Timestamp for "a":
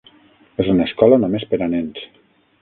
1.67-1.69